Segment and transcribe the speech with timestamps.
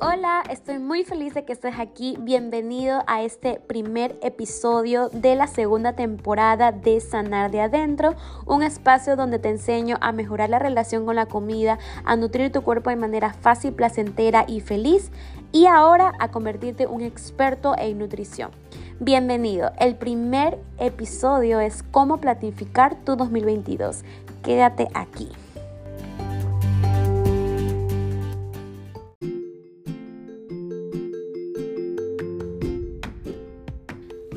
[0.00, 2.16] Hola, estoy muy feliz de que estés aquí.
[2.20, 8.14] Bienvenido a este primer episodio de la segunda temporada de Sanar de Adentro,
[8.46, 12.62] un espacio donde te enseño a mejorar la relación con la comida, a nutrir tu
[12.62, 15.10] cuerpo de manera fácil, placentera y feliz
[15.50, 18.52] y ahora a convertirte en un experto en nutrición.
[19.00, 19.72] Bienvenido.
[19.80, 24.04] El primer episodio es cómo planificar tu 2022.
[24.44, 25.28] Quédate aquí.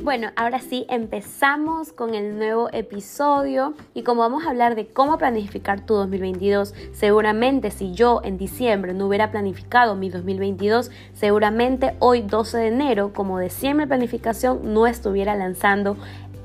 [0.02, 5.16] Bueno, ahora sí empezamos con el nuevo episodio y como vamos a hablar de cómo
[5.16, 12.22] planificar tu 2022, seguramente si yo en diciembre no hubiera planificado mi 2022, seguramente hoy
[12.22, 15.96] 12 de enero, como decía mi planificación, no estuviera lanzando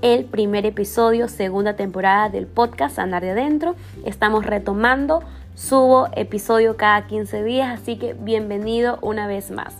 [0.03, 3.75] el primer episodio, segunda temporada del podcast Andar de Adentro.
[4.05, 5.23] Estamos retomando,
[5.55, 9.73] subo episodio cada 15 días, así que bienvenido una vez más.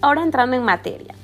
[0.00, 1.14] Ahora entrando en materia.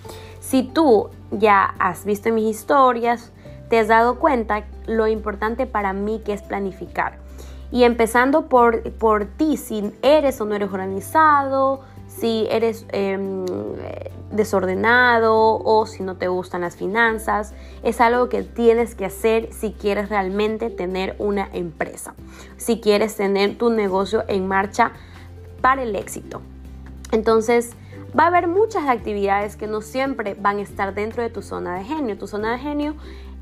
[0.48, 3.32] Si tú ya has visto mis historias,
[3.68, 7.18] te has dado cuenta lo importante para mí que es planificar.
[7.70, 13.44] Y empezando por, por ti, si eres o no eres organizado, si eres em,
[14.32, 17.52] desordenado o si no te gustan las finanzas,
[17.82, 22.14] es algo que tienes que hacer si quieres realmente tener una empresa,
[22.56, 24.92] si quieres tener tu negocio en marcha
[25.60, 26.40] para el éxito.
[27.12, 27.76] Entonces,
[28.18, 31.78] va a haber muchas actividades que no siempre van a estar dentro de tu zona
[31.78, 32.18] de genio.
[32.18, 32.94] Tu zona de genio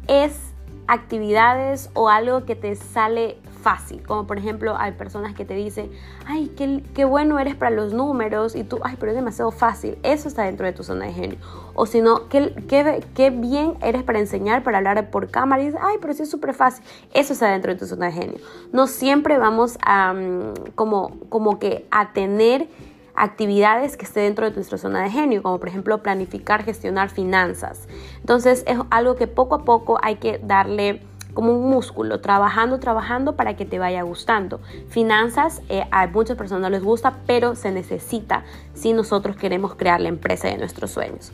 [0.06, 0.38] es
[0.86, 5.90] actividades o algo que te sale fácil, como por ejemplo hay personas que te dicen,
[6.24, 6.54] ay,
[6.94, 10.44] qué, bueno eres para los números y tú, ay, pero es demasiado fácil, eso está
[10.44, 11.38] dentro de tu zona de genio.
[11.74, 15.80] O si no, qué, qué, bien eres para enseñar, para hablar por cámara y dices,
[15.82, 18.38] ay, pero sí es súper fácil, eso está dentro de tu zona de genio.
[18.70, 22.68] No siempre vamos a mm, como, como que a tener
[23.16, 27.88] actividades que esté dentro de nuestra zona de genio, como por ejemplo planificar, gestionar finanzas.
[28.20, 31.00] Entonces es algo que poco a poco hay que darle
[31.36, 34.58] como un músculo, trabajando, trabajando para que te vaya gustando.
[34.88, 40.00] Finanzas, eh, a muchas personas no les gusta, pero se necesita si nosotros queremos crear
[40.00, 41.32] la empresa de nuestros sueños.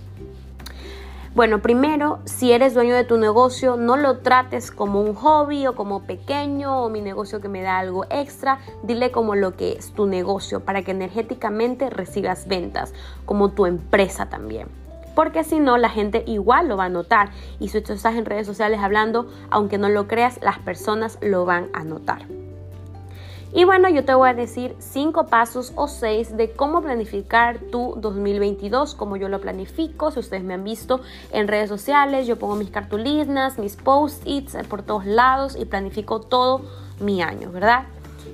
[1.35, 5.75] Bueno, primero, si eres dueño de tu negocio, no lo trates como un hobby o
[5.75, 8.59] como pequeño o mi negocio que me da algo extra.
[8.83, 12.93] Dile como lo que es tu negocio para que energéticamente recibas ventas,
[13.25, 14.69] como tu empresa también.
[15.15, 17.31] Porque si no, la gente igual lo va a notar.
[17.59, 21.71] Y si estás en redes sociales hablando, aunque no lo creas, las personas lo van
[21.73, 22.27] a notar.
[23.55, 27.95] Y bueno, yo te voy a decir cinco pasos o seis de cómo planificar tu
[27.99, 30.11] 2022, como yo lo planifico.
[30.11, 31.03] Si ustedes me han visto
[31.33, 36.63] en redes sociales, yo pongo mis cartulinas, mis post-its por todos lados y planifico todo
[36.99, 37.85] mi año, ¿verdad?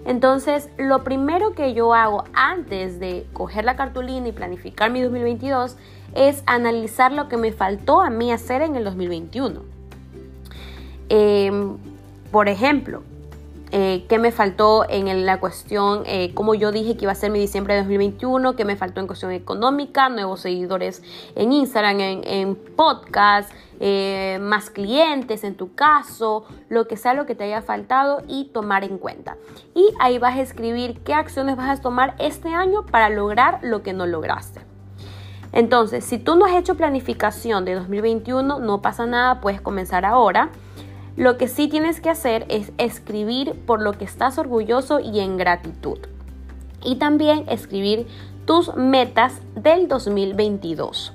[0.04, 5.76] Entonces, lo primero que yo hago antes de coger la cartulina y planificar mi 2022
[6.14, 9.62] es analizar lo que me faltó a mí hacer en el 2021.
[11.08, 11.76] Em,
[12.30, 13.02] por ejemplo,
[13.70, 17.30] eh, qué me faltó en la cuestión, eh, como yo dije que iba a ser
[17.30, 21.02] mi diciembre de 2021, qué me faltó en cuestión económica, nuevos seguidores
[21.36, 27.34] en Instagram, en, podcast, eh, más clientes en tu caso, lo que sea lo que
[27.34, 29.36] te haya faltado y tomar en cuenta.
[29.74, 33.82] Y ahí vas a escribir qué acciones vas a tomar este año para lograr lo
[33.82, 34.62] que no lograste.
[35.52, 40.50] Entonces, si tú no has hecho planificación de 2021, no pasa nada, puedes comenzar ahora.
[41.18, 45.36] Lo que sí tienes que hacer es escribir por lo que estás orgulloso y en
[45.36, 45.98] gratitud.
[46.84, 48.06] Y también escribir
[48.46, 51.12] tus metas del 2022.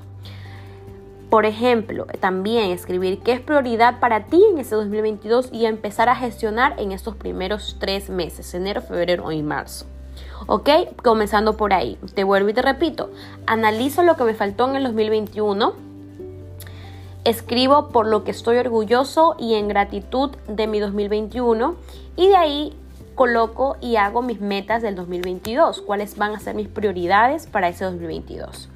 [1.29, 6.17] Por ejemplo, también escribir qué es prioridad para ti en ese 2022 y empezar a
[6.17, 9.85] gestionar en estos primeros tres meses, enero, febrero y marzo.
[10.47, 10.69] ¿Ok?
[11.01, 11.97] Comenzando por ahí.
[12.13, 13.09] Te vuelvo y te repito.
[13.45, 15.82] Analizo lo que me faltó en el 2021
[17.25, 21.75] escribo por lo que estoy orgulloso y en gratitud de mi 2021
[22.15, 22.77] y de ahí
[23.15, 27.85] coloco y hago mis metas del 2022, cuáles van a ser mis prioridades para ese
[27.85, 28.69] 2022.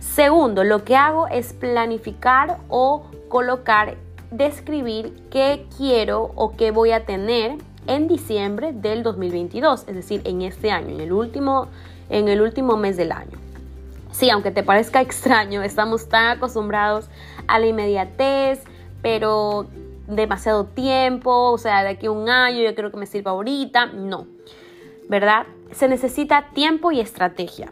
[0.00, 3.96] Segundo, lo que hago es planificar o colocar,
[4.30, 10.42] describir qué quiero o qué voy a tener en diciembre del 2022, es decir, en
[10.42, 11.68] este año, en el último,
[12.10, 13.38] en el último mes del año.
[14.18, 17.08] Sí, aunque te parezca extraño, estamos tan acostumbrados
[17.46, 18.64] a la inmediatez,
[19.00, 19.68] pero
[20.08, 23.86] demasiado tiempo, o sea, de aquí a un año yo creo que me sirva ahorita,
[23.86, 24.26] no,
[25.08, 25.46] ¿verdad?
[25.70, 27.70] Se necesita tiempo y estrategia.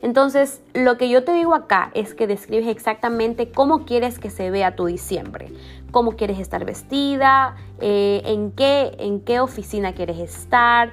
[0.00, 4.52] Entonces, lo que yo te digo acá es que describes exactamente cómo quieres que se
[4.52, 5.48] vea tu diciembre.
[5.92, 10.90] Cómo quieres estar vestida, eh, en, qué, en qué oficina quieres estar,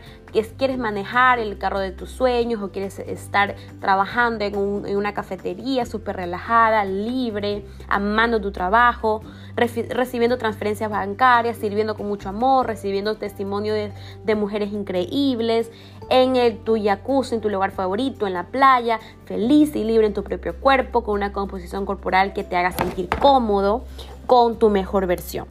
[0.57, 6.17] quieres manejar el carro de tus sueños o quieres estar trabajando en, una cafetería súper
[6.17, 9.21] relajada, libre, amando tu trabajo,
[9.55, 15.71] recibiendo transferencias bancarias, sirviendo con mucho amor, recibiendo testimonio de, mujeres increíbles,
[16.09, 20.13] en el, tu jacuzzi, en tu lugar favorito, en la playa, feliz y libre en
[20.13, 23.85] tu propio cuerpo, con una composición corporal que te haga sentir cómodo
[24.29, 25.47] con tu mejor versión.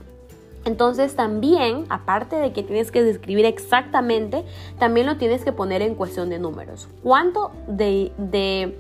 [0.65, 4.45] Entonces también, aparte de que tienes que describir exactamente,
[4.79, 6.87] también lo tienes que poner en cuestión de números.
[7.03, 8.79] ¿Cuánto de,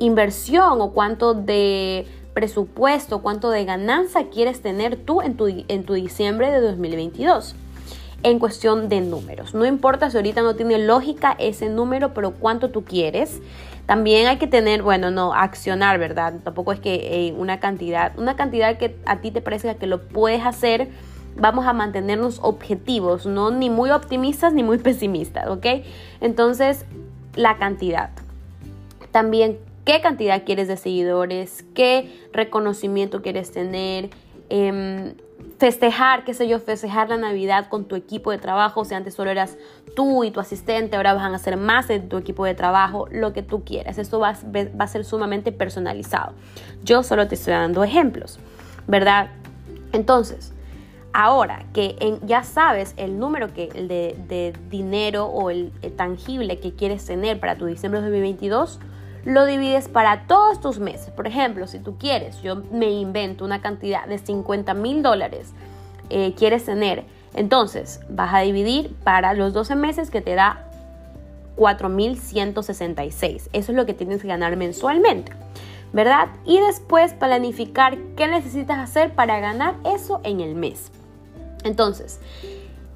[0.00, 2.04] inversión o cuánto de
[2.34, 7.54] presupuesto, cuánto de ganancia quieres tener tú en tu, en tu diciembre de 2022?
[8.22, 9.52] En cuestión de números.
[9.54, 13.40] No importa si ahorita no tiene lógica ese número, pero cuánto tú quieres.
[13.86, 16.34] También hay que tener, bueno, no, accionar, ¿verdad?
[16.44, 20.02] Tampoco es que eh, una cantidad, una cantidad que a ti te parezca que lo
[20.02, 20.88] puedes hacer,
[21.36, 25.66] vamos a mantenernos objetivos, no ni muy optimistas ni muy pesimistas, ¿ok?
[26.20, 26.84] Entonces,
[27.34, 28.10] la cantidad.
[29.10, 31.64] También, ¿qué cantidad quieres de seguidores?
[31.74, 34.10] ¿Qué reconocimiento quieres tener?
[34.48, 35.14] Eh,
[35.62, 38.80] festejar, qué sé yo, festejar la Navidad con tu equipo de trabajo.
[38.80, 39.56] O sea, antes solo eras
[39.94, 43.32] tú y tu asistente, ahora van a ser más de tu equipo de trabajo, lo
[43.32, 43.96] que tú quieras.
[43.96, 46.32] Esto va, va a ser sumamente personalizado.
[46.82, 48.40] Yo solo te estoy dando ejemplos,
[48.88, 49.30] ¿verdad?
[49.92, 50.52] Entonces,
[51.12, 56.72] ahora que ya sabes el número que, el de, dinero o el, el tangible que
[56.72, 58.80] quieres tener para tu diciembre de 2022,
[59.24, 61.10] lo divides para todos tus meses.
[61.10, 65.52] Por ejemplo, si tú quieres, yo me invento una cantidad de 50 mil dólares,
[66.10, 67.04] eh, quieres tener,
[67.34, 70.68] entonces vas a dividir para los 12 meses que te da
[71.56, 73.48] 4.166.
[73.52, 75.32] Eso es lo que tienes que ganar mensualmente,
[75.92, 76.28] ¿verdad?
[76.44, 80.90] Y después planificar qué necesitas hacer para ganar eso en el mes.
[81.64, 82.20] Entonces,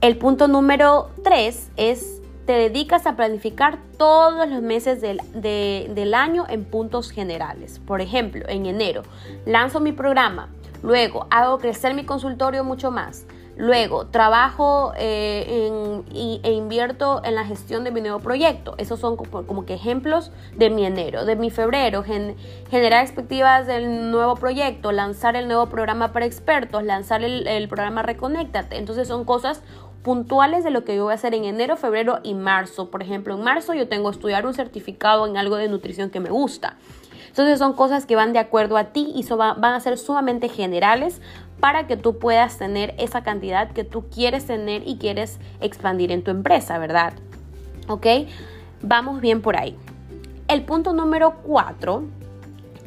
[0.01, 6.65] el punto número 3 es te dedicas a planificar todos los meses del, año en
[6.65, 7.81] puntos generales.
[7.81, 9.03] Por ejemplo, en enero
[9.45, 10.49] lanzo mi programa,
[10.83, 13.27] luego hago crecer mi consultorio mucho más.
[13.59, 15.73] Luego, trabajo eh,
[16.45, 18.75] e invierto en la gestión de mi nuevo proyecto.
[18.77, 21.25] Esos son como, que ejemplos de mi enero.
[21.25, 22.05] De mi febrero,
[22.71, 28.03] generar expectativas del nuevo proyecto, lanzar el nuevo programa para expertos, lanzar el, el programa
[28.03, 28.77] Reconéctate.
[28.77, 29.63] Entonces son cosas
[30.07, 32.93] puntuales de lo que yo voy a hacer en enero, febrero y marzo.
[32.93, 36.31] Por ejemplo, en marzo yo tengo estudiar un certificado en algo de nutrición que me
[36.31, 36.77] gusta.
[37.27, 41.21] Entonces son cosas que van de acuerdo a ti y van a ser sumamente generales
[41.59, 46.23] para que tú puedas tener esa cantidad que tú quieres tener y quieres expandir en
[46.23, 47.15] tu empresa, ¿verdad?
[47.89, 48.07] ¿Ok?
[48.83, 49.77] Vamos bien por ahí.
[50.47, 52.05] El punto número cuatro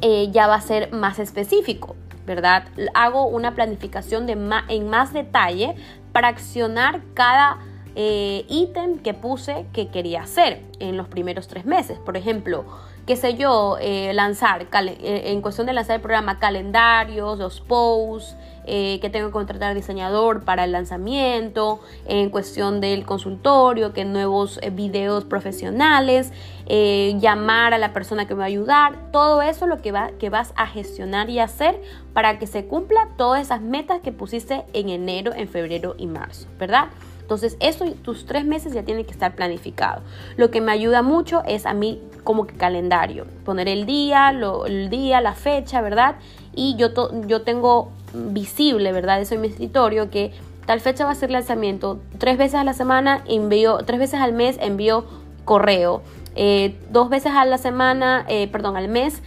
[0.00, 1.96] eh, ya va a ser más específico.
[2.26, 2.64] ¿verdad?
[2.94, 4.32] Hago una planificación de
[4.68, 5.74] en más detalle
[6.12, 7.58] para accionar cada
[7.96, 11.98] eh, ítem que puse que quería hacer en los primeros tres meses.
[11.98, 12.64] Por ejemplo,
[13.10, 18.36] qué sé yo, eh, lanzar, eh, en cuestión de lanzar el programa, calendarios, los posts,
[18.66, 25.24] que tengo que contratar diseñador para el lanzamiento, en cuestión del consultorio, que nuevos videos
[25.24, 26.32] profesionales,
[26.68, 30.30] llamar a la persona que me va a ayudar, todo eso lo que, va, que
[30.30, 34.88] vas a gestionar y hacer para que se cumpla todas esas metas que pusiste en
[34.88, 36.90] enero, en febrero y marzo, ¿verdad?
[37.30, 40.02] Entonces, eso, tus tres meses ya tienen que estar planificados.
[40.36, 44.30] Lo que me ayuda mucho es a mí como que calendario, poner el día,
[44.66, 46.16] el día, la fecha, ¿verdad?
[46.56, 46.88] Y yo,
[47.28, 49.20] yo tengo visible, ¿verdad?
[49.20, 50.32] Eso en mi escritorio que
[50.66, 52.00] tal fecha va a ser lanzamiento.
[52.18, 55.04] Tres veces a la semana envío, tres veces al mes envío
[55.44, 56.02] correo.
[56.34, 59.22] Eh, dos veces a la semana, eh, perdón, al mes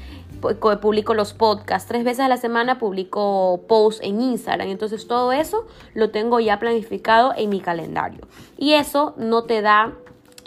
[0.82, 4.70] publico los podcasts, tres veces a la semana publico posts en Instagram.
[4.70, 8.28] Entonces todo eso lo tengo ya planificado en mi calendario.
[8.58, 9.94] Y eso no te da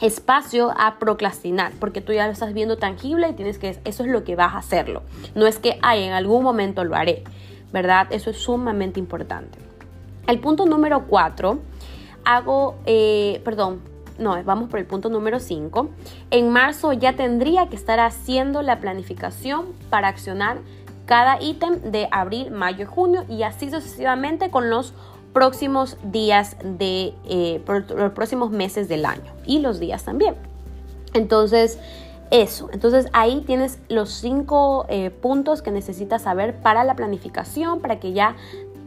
[0.01, 4.11] espacio a procrastinar, porque tú ya lo estás viendo tangible y tienes que, eso es
[4.11, 5.03] lo que vas a hacerlo.
[5.35, 7.25] No es que, ay, en algún momento lo haré,
[7.73, 8.07] ¿verdad?
[8.11, 9.59] Eso es sumamente importante.
[10.27, 11.61] El punto número cuatro,
[12.25, 13.81] hago, eh, perdón,
[14.19, 15.89] no, vamos por el punto número 5.
[16.31, 20.59] En marzo ya tendría que estar haciendo la planificación para accionar
[21.07, 24.93] cada ítem de abril, mayo y junio y así sucesivamente con los
[25.33, 30.35] próximos días de eh, los próximos meses del año y los días también.
[31.13, 31.79] Entonces,
[32.31, 32.69] eso.
[32.73, 38.13] Entonces ahí tienes los cinco eh, puntos que necesitas saber para la planificación, para que
[38.13, 38.37] ya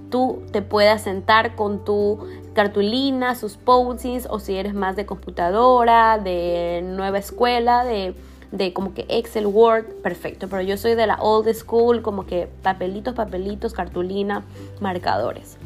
[0.09, 2.19] tú te puedas sentar con tu
[2.53, 8.15] cartulina, sus postings o si eres más de computadora, de nueva escuela, de,
[8.51, 10.47] de como que Excel, Word, perfecto.
[10.47, 14.43] Pero yo soy de la old school, como que papelitos, papelitos, cartulina,
[14.81, 15.57] marcadores.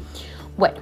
[0.56, 0.78] Bueno,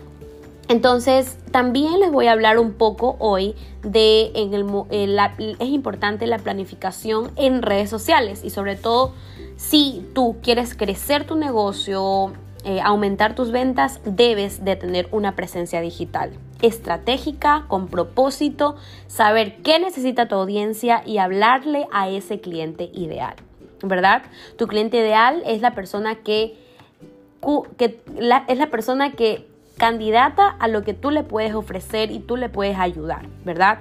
[0.69, 5.19] entonces, también les voy a hablar un poco hoy de en el,
[5.59, 9.13] es importante la planificación en redes sociales y sobre todo
[9.57, 12.33] si tú quieres crecer tu negocio,
[12.65, 18.77] eh, aumentar tus ventas, debes de tener una presencia digital estratégica, con propósito,
[19.09, 23.35] saber qué necesita tu audiencia y hablarle a ese cliente ideal,
[23.83, 24.23] ¿verdad?
[24.57, 26.57] Tu cliente ideal es la persona que,
[27.77, 28.01] que
[28.49, 32.49] es la persona que candidata a lo que tú le puedes ofrecer y tú le
[32.49, 33.81] puedes ayudar, ¿verdad?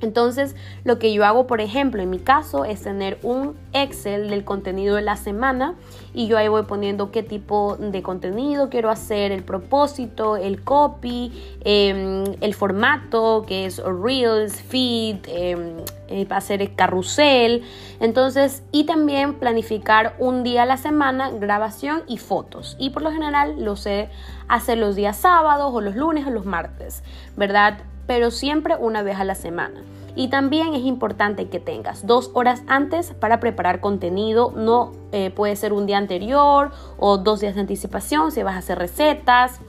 [0.00, 4.44] Entonces, lo que yo hago, por ejemplo, en mi caso, es tener un Excel del
[4.44, 5.74] contenido de la semana
[6.12, 11.32] y yo ahí voy poniendo qué tipo de contenido quiero hacer, el propósito, el copy,
[11.64, 17.62] em, el formato, que es Reels, Feed, eh, hacer el carrusel.
[18.00, 22.76] Entonces, y también planificar un día a la semana, grabación y fotos.
[22.78, 24.08] Y por lo general lo sé
[24.48, 27.04] hacer los días sábados o los lunes o los martes,
[27.36, 27.78] ¿verdad?
[28.10, 29.84] Pero siempre una vez a la semana.
[30.16, 34.52] Y también es importante que tengas dos horas antes para preparar contenido.
[34.56, 38.58] No eh, puede ser un día anterior o dos días de anticipación si vas a
[38.58, 39.60] hacer recetas,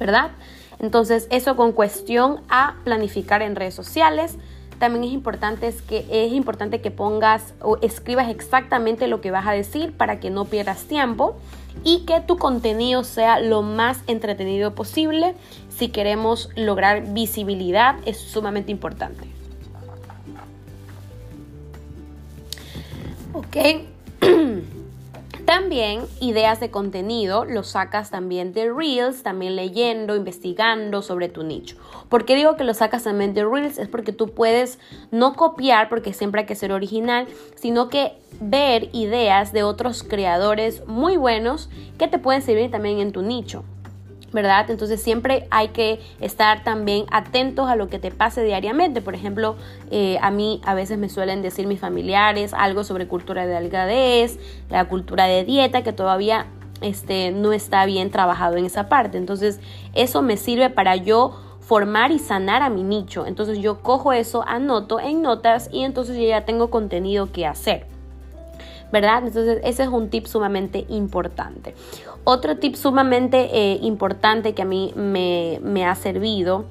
[0.00, 0.30] ¿verdad?
[0.78, 4.38] Entonces eso con cuestión a planificar en redes sociales.
[4.78, 9.52] También es importante, que, es importante que pongas o escribas exactamente lo que vas a
[9.52, 11.36] decir para que no pierdas tiempo
[11.84, 15.34] y que tu contenido sea lo más entretenido posible.
[15.78, 19.28] Si queremos lograr visibilidad es sumamente importante.
[23.32, 23.56] Ok.
[25.44, 31.76] También ideas de contenido los sacas también de Reels, también leyendo, investigando sobre tu nicho.
[32.10, 33.78] ¿Por qué digo que lo sacas también de Reels?
[33.78, 34.78] Es porque tú puedes
[35.10, 40.86] no copiar, porque siempre hay que ser original, sino que ver ideas de otros creadores
[40.86, 43.64] muy buenos que te pueden servir también en tu nicho.
[44.32, 44.70] ¿Verdad?
[44.70, 49.00] Entonces siempre hay que estar también atentos a lo que te pase diariamente.
[49.00, 49.56] Por ejemplo,
[49.90, 54.38] eh, a mí a veces me suelen decir mis familiares algo sobre cultura de delgadez,
[54.70, 56.46] la cultura de dieta, que todavía
[56.80, 59.18] este, no está bien trabajado en esa parte.
[59.18, 59.60] Entonces
[59.94, 63.26] eso me sirve para yo formar y sanar a mi nicho.
[63.26, 67.97] Entonces yo cojo eso, anoto en notas y entonces ya tengo contenido que hacer.
[68.92, 69.26] ¿Verdad?
[69.26, 71.74] Entonces ese es un tip sumamente importante.
[72.24, 76.64] Otro tip sumamente eh, importante que a mí me, me ha servido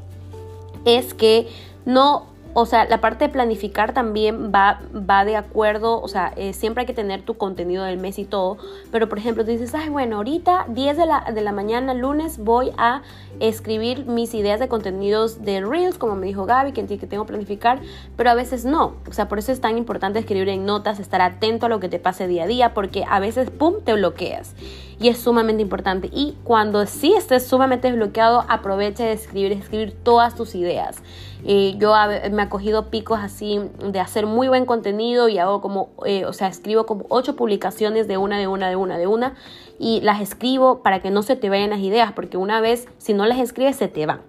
[0.85, 1.47] es que
[1.85, 6.53] no o sea, la parte de planificar también va, va de acuerdo, o sea, eh,
[6.53, 8.57] siempre hay que tener tu contenido del mes y todo,
[8.91, 12.37] pero por ejemplo, tú dices, ay, bueno, ahorita 10 de la, de la mañana, lunes,
[12.37, 13.01] voy a
[13.39, 17.29] escribir mis ideas de contenidos de Reels, como me dijo Gaby, que, que tengo que
[17.29, 17.79] planificar,
[18.15, 21.21] pero a veces no, o sea, por eso es tan importante escribir en notas, estar
[21.21, 24.55] atento a lo que te pase día a día, porque a veces, ¡pum!, te bloqueas
[24.99, 26.09] y es sumamente importante.
[26.11, 31.01] Y cuando sí estés sumamente desbloqueado, aprovecha de escribir, escribir todas tus ideas.
[31.45, 31.93] Eh, yo
[32.31, 36.33] me he cogido picos así de hacer muy buen contenido y hago como, eh, o
[36.33, 39.35] sea, escribo como ocho publicaciones de una, de una, de una, de una
[39.79, 43.13] y las escribo para que no se te vayan las ideas, porque una vez si
[43.13, 44.21] no las escribes se te van,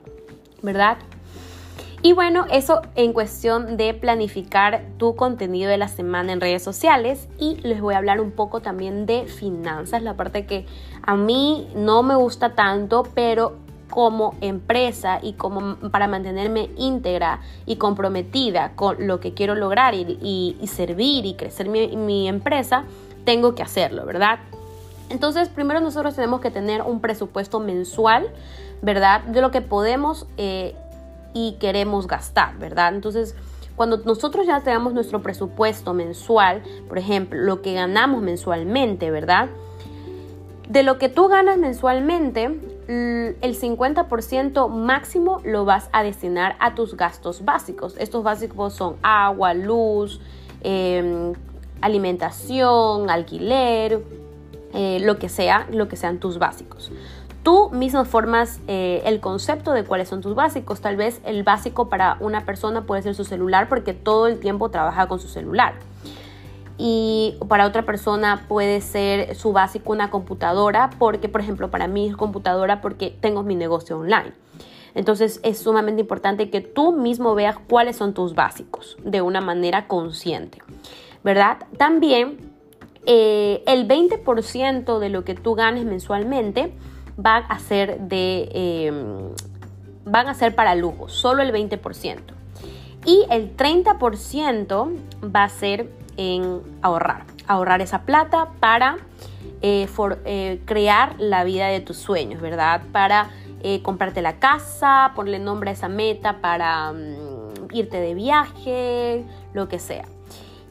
[0.63, 0.99] ¿verdad?
[2.01, 7.29] Y bueno, eso en cuestión de planificar tu contenido de la semana en redes sociales
[7.39, 10.65] y les voy a hablar un poco también de finanzas, la parte que
[11.03, 13.57] a mí no me gusta tanto, pero
[13.91, 20.57] como empresa y como para mantenerme íntegra y comprometida con lo que quiero lograr y,
[20.67, 22.85] servir y crecer mi, empresa,
[23.25, 24.39] tengo que hacerlo, ¿verdad?
[25.09, 28.29] Entonces, primero nosotros tenemos que tener un presupuesto mensual,
[28.83, 29.23] ¿verdad?
[29.23, 30.77] De lo que podemos eh,
[31.35, 32.95] y queremos gastar, ¿verdad?
[32.95, 33.35] Entonces,
[33.77, 39.49] cuando nosotros ya tengamos nuestro presupuesto mensual, por ejemplo, lo que ganamos mensualmente, ¿verdad?
[40.69, 42.45] De lo que tú ganas mensualmente,
[42.89, 47.97] el 50% máximo lo vas a destinar a tus gastos básicos.
[47.99, 50.21] Estos básicos son agua, luz,
[50.63, 51.35] em,
[51.81, 54.03] alimentación, alquiler,
[54.75, 56.91] eh, lo que sea, lo que sean tus básicos.
[57.43, 60.81] Tú mismo formas eh, el concepto de cuáles son tus básicos.
[60.81, 64.71] Tal vez el básico para una persona puede ser su celular porque todo el tiempo
[64.71, 65.75] trabaja con su celular
[66.79, 72.09] y para otra persona puede ser su básico una computadora, porque por ejemplo para mí
[72.09, 74.33] es computadora porque tengo mi negocio online.
[74.95, 79.89] Entonces es sumamente importante que tú mismo veas cuáles son tus básicos de una manera
[79.89, 80.59] consciente,
[81.25, 81.59] ¿verdad?
[81.77, 82.39] También
[83.07, 86.73] eh, el 20% de lo que tú ganes mensualmente
[87.19, 89.35] va a ser de, em,
[90.05, 92.35] van a ser para lujo, solo el 20%.
[93.05, 94.91] Y el 30%
[95.25, 97.25] va a ser en ahorrar.
[97.47, 98.99] Ahorrar esa plata para
[99.63, 99.89] eh,
[100.25, 102.83] eh, crear la vida de tus sueños, ¿verdad?
[102.93, 103.31] Para
[103.63, 109.69] eh, comprarte la casa, ponerle nombre a esa meta, para mm, irte de viaje, lo
[109.69, 110.05] que sea.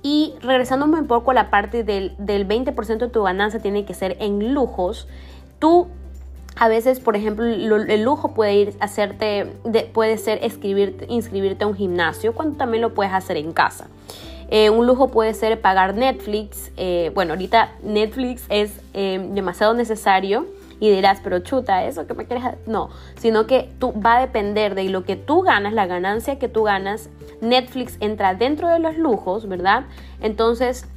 [0.04, 3.94] Y regresando un poco a la parte del, del 20% de tu ganancia tiene que
[3.94, 5.08] ser en lujos,
[5.60, 5.88] tú
[6.60, 9.54] a veces, por ejemplo, el lujo puede ir hacerte,
[9.94, 13.88] puede ser inscribirte a un gimnasio, cuando también lo puedes hacer en casa.
[14.50, 16.72] Eh, un lujo puede ser pagar Netflix.
[16.78, 20.48] Eh, bueno, ahorita Netflix es eh, demasiado necesario
[20.80, 22.46] y dirás, pero chuta, eso que me quieres.
[22.66, 26.48] No, sino que tú va a depender de lo que tú ganas, la ganancia que
[26.48, 27.10] tú ganas.
[27.42, 29.86] Netflix entra dentro de los lujos, ¿verdad?
[30.22, 30.88] Entonces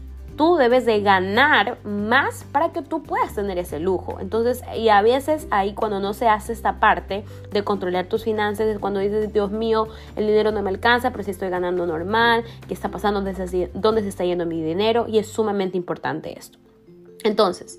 [0.40, 4.20] tú debes de ganar más para que tú puedas tener ese lujo.
[4.20, 8.66] Entonces, y a veces ahí cuando no se hace esta parte de controlar tus finanzas,
[8.66, 12.44] es cuando dices, Dios mío, el dinero no me alcanza, pero si estoy ganando normal,
[12.66, 13.20] ¿qué está pasando?
[13.74, 15.04] ¿Dónde se está yendo mi dinero?
[15.06, 16.58] Y es sumamente importante esto.
[17.22, 17.78] Entonces,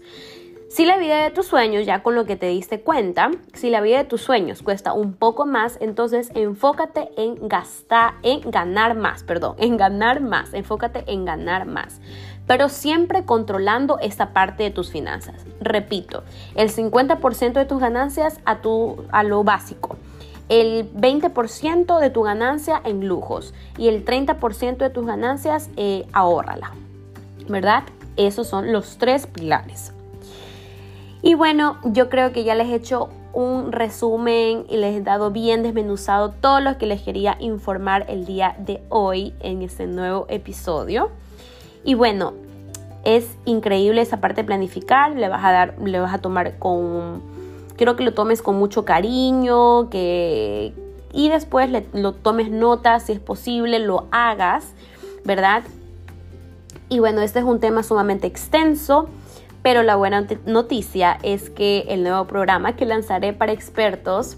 [0.69, 3.81] si la vida de tus sueños, ya con lo que te diste cuenta, si la
[3.81, 9.23] vida de tus sueños cuesta un poco más, entonces enfócate en gastar, en ganar más,
[9.23, 11.99] perdón, en ganar más, enfócate en ganar más
[12.47, 15.35] pero siempre controlando esta parte de tus finanzas.
[15.59, 16.23] Repito,
[16.55, 19.97] el 50% de tus ganancias a, tu, a lo básico,
[20.49, 26.71] el 20% de tu ganancia en lujos y el 30% de tus ganancias eh, ahórrala,
[27.47, 27.83] ¿verdad?
[28.17, 29.93] Esos son los tres pilares.
[31.21, 35.31] Y bueno, yo creo que ya les he hecho un resumen y les he dado
[35.31, 40.25] bien desmenuzado todo lo que les quería informar el día de hoy en este nuevo
[40.29, 41.11] episodio.
[41.83, 42.33] Y bueno,
[43.03, 47.21] es increíble esa parte de planificar, le vas a dar, le vas a tomar con,
[47.77, 50.73] quiero que lo tomes con mucho cariño, que,
[51.11, 54.73] y después lo tomes notas si es posible, lo hagas,
[55.25, 55.63] ¿verdad?
[56.89, 59.07] Y bueno, este es un tema sumamente extenso.
[59.63, 64.37] Pero la buena noticia es que el nuevo programa que lanzaré para expertos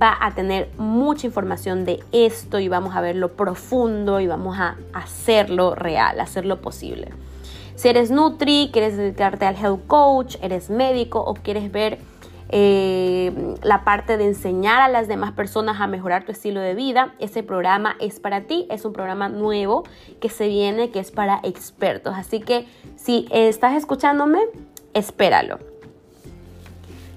[0.00, 4.76] va a tener mucha información de esto y vamos a verlo profundo y vamos a
[4.92, 7.08] hacerlo real, hacerlo posible.
[7.76, 11.98] Si eres Nutri, quieres dedicarte al health coach, eres médico o quieres ver
[12.48, 17.14] eh, la parte de enseñar a las demás personas a mejorar tu estilo de vida,
[17.18, 19.84] ese programa es para ti, es un programa nuevo
[20.20, 22.14] que se viene, que es para expertos.
[22.16, 22.66] Así que
[22.96, 24.40] si estás escuchándome,
[24.94, 25.75] espéralo.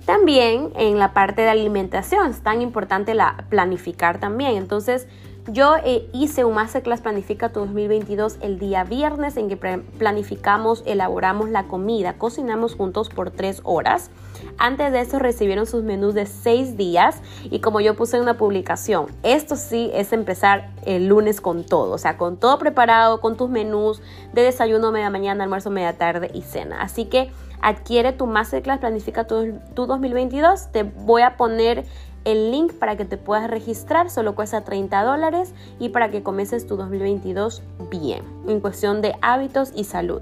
[0.10, 4.56] También en la parte de alimentación es tan importante la planificar también.
[4.56, 5.08] Entonces,
[5.52, 11.52] yo eh, hice un Masterclass Planifica tu 2022 el día viernes en que planificamos, elaboramos
[11.52, 14.10] la comida, cocinamos juntos por tres horas.
[14.58, 18.36] Antes de eso recibieron sus menús de seis días y como yo puse en una
[18.36, 23.38] publicación, esto sí es empezar el lunes con todo, o sea, con todo preparado, con
[23.38, 24.02] tus menús
[24.34, 26.82] de desayuno, media mañana, almuerzo, media tarde y cena.
[26.82, 30.72] Así que adquiere tu Masterclass Planifica tu, tu 2022.
[30.72, 31.86] Te voy a poner
[32.26, 36.68] el link para que te puedas registrar solo cuesta 30 dólares y para que comiences
[36.68, 40.22] tu 2022 bien, en cuestión de hábitos y salud.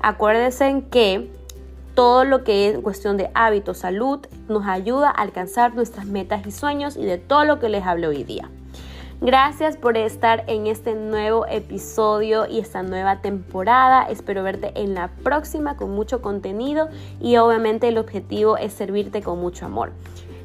[0.00, 1.30] Acuérdense que
[1.94, 6.52] todo lo que es cuestión de hábitos, salud, nos ayuda a alcanzar nuestras metas y
[6.52, 8.48] sueños y de todo lo que les hablo hoy día.
[9.20, 14.04] Gracias por estar en este nuevo episodio y esta nueva temporada.
[14.04, 16.88] Espero verte en la próxima con mucho contenido
[17.20, 19.90] y obviamente el objetivo es servirte con mucho amor.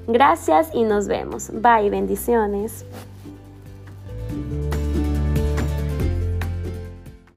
[0.08, 1.52] Gracias y nos vemos.
[1.54, 2.84] Bye, bendiciones.